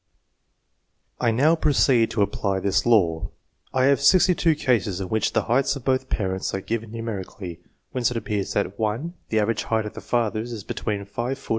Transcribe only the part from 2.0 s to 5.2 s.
to apply this law, I have 62 cases in